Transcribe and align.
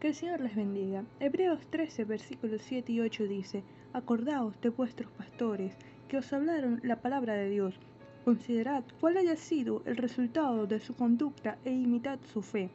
Que 0.00 0.08
el 0.08 0.14
Señor 0.14 0.40
les 0.40 0.56
bendiga. 0.56 1.04
Hebreos 1.20 1.60
13, 1.68 2.06
versículos 2.06 2.62
7 2.62 2.90
y 2.90 3.00
8 3.00 3.24
dice, 3.24 3.62
Acordaos 3.92 4.58
de 4.62 4.70
vuestros 4.70 5.10
pastores, 5.12 5.76
que 6.08 6.16
os 6.16 6.32
hablaron 6.32 6.80
la 6.82 7.02
palabra 7.02 7.34
de 7.34 7.50
Dios. 7.50 7.78
Considerad 8.24 8.82
cuál 8.98 9.18
haya 9.18 9.36
sido 9.36 9.82
el 9.84 9.98
resultado 9.98 10.66
de 10.66 10.80
su 10.80 10.94
conducta 10.94 11.58
e 11.66 11.72
imitad 11.72 12.18
su 12.32 12.40
fe. 12.40 12.70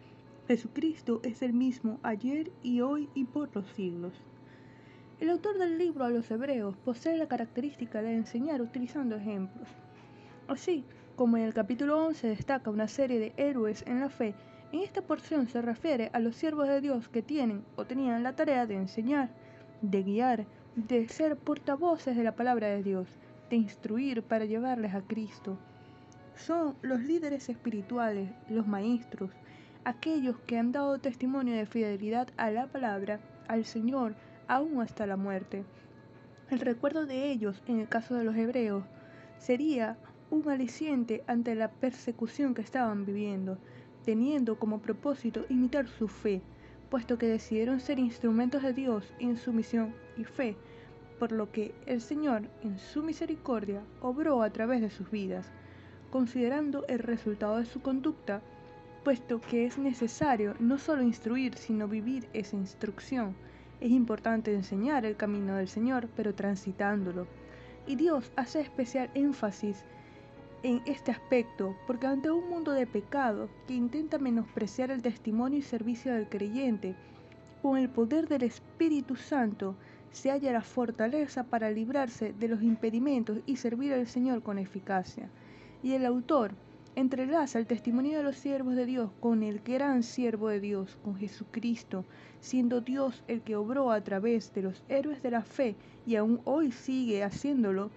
Jesucristo 0.47 1.19
es 1.23 1.41
el 1.41 1.53
mismo 1.53 1.99
ayer 2.03 2.51
y 2.61 2.81
hoy 2.81 3.09
y 3.15 3.23
por 3.23 3.49
los 3.55 3.65
siglos. 3.71 4.13
El 5.19 5.31
autor 5.31 5.57
del 5.57 5.79
libro 5.79 6.05
a 6.05 6.11
los 6.11 6.29
Hebreos 6.29 6.77
posee 6.85 7.17
la 7.17 7.27
característica 7.27 8.03
de 8.03 8.13
enseñar 8.13 8.61
utilizando 8.61 9.15
ejemplos. 9.15 9.67
Así 10.47 10.83
como 11.15 11.37
en 11.37 11.43
el 11.45 11.55
capítulo 11.55 12.05
11 12.05 12.27
destaca 12.27 12.69
una 12.69 12.87
serie 12.87 13.17
de 13.17 13.33
héroes 13.37 13.83
en 13.87 13.99
la 13.99 14.09
fe, 14.09 14.35
en 14.71 14.79
esta 14.81 15.01
porción 15.01 15.47
se 15.47 15.61
refiere 15.61 16.09
a 16.13 16.19
los 16.19 16.35
siervos 16.35 16.67
de 16.67 16.81
Dios 16.81 17.07
que 17.07 17.21
tienen 17.21 17.63
o 17.75 17.85
tenían 17.85 18.23
la 18.23 18.35
tarea 18.35 18.65
de 18.65 18.75
enseñar, 18.75 19.29
de 19.81 20.03
guiar, 20.03 20.45
de 20.75 21.07
ser 21.07 21.37
portavoces 21.37 22.15
de 22.17 22.23
la 22.23 22.35
palabra 22.35 22.67
de 22.67 22.83
Dios, 22.83 23.07
de 23.49 23.55
instruir 23.55 24.23
para 24.23 24.45
llevarles 24.45 24.93
a 24.93 25.01
Cristo. 25.01 25.57
Son 26.35 26.75
los 26.81 27.01
líderes 27.01 27.47
espirituales, 27.47 28.29
los 28.49 28.67
maestros, 28.67 29.31
aquellos 29.85 30.37
que 30.41 30.57
han 30.57 30.71
dado 30.71 30.99
testimonio 30.99 31.55
de 31.55 31.65
fidelidad 31.65 32.27
a 32.37 32.51
la 32.51 32.67
palabra, 32.67 33.19
al 33.47 33.65
Señor, 33.65 34.15
aún 34.47 34.81
hasta 34.81 35.05
la 35.05 35.15
muerte. 35.15 35.63
El 36.49 36.59
recuerdo 36.59 37.05
de 37.05 37.31
ellos, 37.31 37.63
en 37.67 37.79
el 37.79 37.87
caso 37.87 38.15
de 38.15 38.23
los 38.23 38.35
hebreos, 38.35 38.83
sería 39.37 39.97
un 40.29 40.49
aliciente 40.49 41.23
ante 41.27 41.55
la 41.55 41.69
persecución 41.71 42.53
que 42.53 42.61
estaban 42.61 43.05
viviendo, 43.05 43.57
teniendo 44.05 44.57
como 44.57 44.79
propósito 44.79 45.45
imitar 45.49 45.87
su 45.87 46.07
fe, 46.07 46.41
puesto 46.89 47.17
que 47.17 47.27
decidieron 47.27 47.79
ser 47.79 47.97
instrumentos 47.97 48.61
de 48.61 48.71
Dios 48.71 49.11
en 49.19 49.35
su 49.35 49.51
misión 49.51 49.93
y 50.15 50.23
fe, 50.23 50.55
por 51.19 51.31
lo 51.31 51.51
que 51.51 51.73
el 51.87 52.01
Señor, 52.01 52.43
en 52.61 52.77
su 52.77 53.01
misericordia, 53.01 53.81
obró 54.01 54.43
a 54.43 54.49
través 54.51 54.81
de 54.81 54.91
sus 54.91 55.09
vidas, 55.09 55.51
considerando 56.11 56.85
el 56.87 56.99
resultado 56.99 57.57
de 57.57 57.65
su 57.65 57.81
conducta, 57.81 58.41
puesto 59.03 59.41
que 59.41 59.65
es 59.65 59.77
necesario 59.77 60.55
no 60.59 60.77
solo 60.77 61.01
instruir, 61.01 61.55
sino 61.55 61.87
vivir 61.87 62.27
esa 62.33 62.55
instrucción. 62.55 63.35
Es 63.81 63.91
importante 63.91 64.53
enseñar 64.53 65.05
el 65.05 65.17
camino 65.17 65.55
del 65.55 65.67
Señor, 65.67 66.07
pero 66.15 66.33
transitándolo. 66.33 67.27
Y 67.87 67.95
Dios 67.95 68.31
hace 68.35 68.61
especial 68.61 69.09
énfasis 69.13 69.83
en 70.63 70.81
este 70.85 71.11
aspecto, 71.11 71.75
porque 71.87 72.07
ante 72.07 72.31
un 72.31 72.49
mundo 72.49 72.71
de 72.71 72.87
pecado 72.87 73.49
que 73.67 73.73
intenta 73.73 74.17
menospreciar 74.17 74.91
el 74.91 75.01
testimonio 75.01 75.59
y 75.59 75.61
servicio 75.61 76.13
del 76.13 76.27
creyente, 76.27 76.95
con 77.61 77.77
el 77.77 77.89
poder 77.89 78.27
del 78.27 78.43
Espíritu 78.43 79.15
Santo 79.15 79.75
se 80.11 80.29
halla 80.29 80.53
la 80.53 80.61
fortaleza 80.61 81.43
para 81.43 81.71
librarse 81.71 82.33
de 82.33 82.47
los 82.47 82.61
impedimentos 82.61 83.39
y 83.45 83.57
servir 83.57 83.93
al 83.93 84.07
Señor 84.07 84.43
con 84.43 84.57
eficacia. 84.59 85.29
Y 85.83 85.91
el 85.91 86.05
autor 86.05 86.51
entrelaza 86.95 87.59
el 87.59 87.67
testimonio 87.67 88.17
de 88.17 88.23
los 88.23 88.37
siervos 88.37 88.75
de 88.75 88.85
Dios 88.85 89.11
con 89.19 89.43
el 89.43 89.59
gran 89.59 90.03
siervo 90.03 90.47
de 90.47 90.61
Dios, 90.61 90.97
con 91.03 91.15
Jesucristo, 91.17 92.05
siendo 92.39 92.79
Dios 92.79 93.23
el 93.27 93.41
que 93.41 93.57
obró 93.57 93.91
a 93.91 94.01
través 94.01 94.53
de 94.53 94.61
los 94.61 94.83
héroes 94.87 95.21
de 95.21 95.31
la 95.31 95.41
fe 95.41 95.75
y 96.05 96.15
aún 96.15 96.39
hoy 96.45 96.71
sigue 96.71 97.23
haciéndolo 97.23 97.89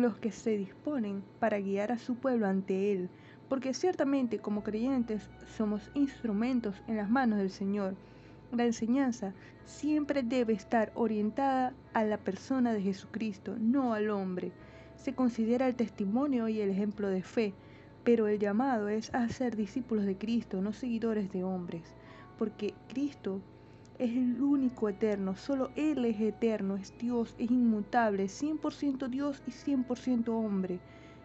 los 0.00 0.16
que 0.16 0.32
se 0.32 0.56
disponen 0.56 1.22
para 1.38 1.60
guiar 1.60 1.92
a 1.92 1.98
su 1.98 2.14
pueblo 2.14 2.46
ante 2.46 2.92
Él, 2.92 3.10
porque 3.48 3.74
ciertamente 3.74 4.38
como 4.38 4.62
creyentes 4.62 5.28
somos 5.56 5.90
instrumentos 5.94 6.82
en 6.88 6.96
las 6.96 7.10
manos 7.10 7.38
del 7.38 7.50
Señor. 7.50 7.94
La 8.52 8.64
enseñanza 8.64 9.34
siempre 9.64 10.22
debe 10.22 10.52
estar 10.52 10.92
orientada 10.94 11.74
a 11.92 12.04
la 12.04 12.16
persona 12.16 12.72
de 12.72 12.82
Jesucristo, 12.82 13.56
no 13.58 13.92
al 13.92 14.08
hombre. 14.10 14.52
Se 14.96 15.14
considera 15.14 15.66
el 15.66 15.74
testimonio 15.74 16.48
y 16.48 16.60
el 16.60 16.70
ejemplo 16.70 17.08
de 17.08 17.22
fe, 17.22 17.54
pero 18.04 18.26
el 18.28 18.38
llamado 18.38 18.88
es 18.88 19.12
a 19.14 19.28
ser 19.28 19.56
discípulos 19.56 20.06
de 20.06 20.16
Cristo, 20.16 20.60
no 20.60 20.72
seguidores 20.72 21.30
de 21.32 21.44
hombres, 21.44 21.82
porque 22.38 22.74
Cristo 22.88 23.40
es 24.02 24.16
el 24.16 24.42
único 24.42 24.88
eterno, 24.88 25.36
solo 25.36 25.70
Él 25.76 26.04
es 26.04 26.20
eterno, 26.20 26.74
es 26.74 26.92
Dios, 26.98 27.36
es 27.38 27.52
inmutable, 27.52 28.24
100% 28.24 29.08
Dios 29.08 29.44
y 29.46 29.52
100% 29.52 30.28
hombre. 30.30 30.80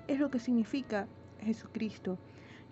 Es 0.08 0.20
lo 0.20 0.30
que 0.30 0.38
significa 0.38 1.08
Jesucristo, 1.42 2.20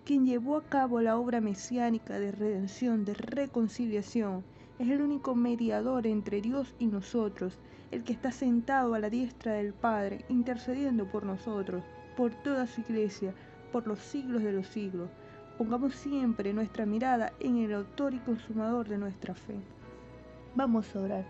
quien 0.04 0.24
llevó 0.24 0.58
a 0.58 0.62
cabo 0.62 1.00
la 1.00 1.18
obra 1.18 1.40
mesiánica 1.40 2.20
de 2.20 2.30
redención, 2.30 3.04
de 3.04 3.14
reconciliación. 3.14 4.44
Es 4.78 4.88
el 4.88 5.02
único 5.02 5.34
mediador 5.34 6.06
entre 6.06 6.40
Dios 6.40 6.72
y 6.78 6.86
nosotros, 6.86 7.58
el 7.90 8.04
que 8.04 8.12
está 8.12 8.30
sentado 8.30 8.94
a 8.94 9.00
la 9.00 9.10
diestra 9.10 9.54
del 9.54 9.72
Padre, 9.72 10.24
intercediendo 10.28 11.10
por 11.10 11.24
nosotros, 11.24 11.82
por 12.16 12.32
toda 12.44 12.68
su 12.68 12.80
iglesia, 12.82 13.34
por 13.72 13.88
los 13.88 13.98
siglos 13.98 14.44
de 14.44 14.52
los 14.52 14.68
siglos. 14.68 15.10
Pongamos 15.58 15.96
siempre 15.96 16.52
nuestra 16.52 16.86
mirada 16.86 17.32
en 17.40 17.56
el 17.56 17.74
autor 17.74 18.14
y 18.14 18.18
consumador 18.18 18.88
de 18.88 18.98
nuestra 18.98 19.34
fe. 19.34 19.56
Vamos 20.56 20.96
a 20.96 21.00
orar. 21.00 21.24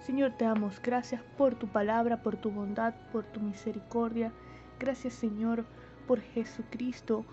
Señor, 0.00 0.32
te 0.32 0.44
damos 0.44 0.82
gracias 0.82 1.22
por 1.38 1.54
tu 1.54 1.68
palabra, 1.68 2.20
por 2.20 2.36
tu 2.36 2.50
bondad, 2.50 2.94
por 3.12 3.22
tu 3.24 3.38
misericordia. 3.38 4.32
Gracias, 4.80 5.14
Señor, 5.14 5.64
por 6.08 6.20
Jesucristo, 6.20 7.24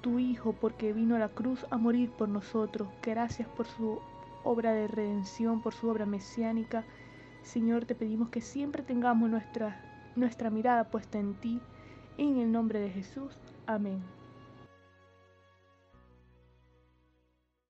tu 0.00 0.18
Hijo, 0.18 0.54
porque 0.60 0.92
vino 0.92 1.14
a 1.14 1.20
la 1.20 1.28
cruz 1.28 1.64
a 1.70 1.76
morir 1.76 2.10
por 2.10 2.28
nosotros. 2.28 2.88
Gracias 3.00 3.46
por 3.46 3.68
su 3.68 4.00
obra 4.42 4.72
de 4.72 4.88
redención, 4.88 5.62
por 5.62 5.72
su 5.72 5.88
obra 5.88 6.04
mesiánica. 6.04 6.84
Señor, 7.42 7.84
te 7.84 7.94
pedimos 7.94 8.30
que 8.30 8.40
siempre 8.40 8.82
tengamos 8.82 9.30
nuestra, 9.30 9.80
nuestra 10.16 10.50
mirada 10.50 10.90
puesta 10.90 11.20
en 11.20 11.34
ti. 11.34 11.60
En 12.18 12.38
el 12.38 12.50
nombre 12.50 12.80
de 12.80 12.90
Jesús. 12.90 13.38
Amén. 13.66 14.02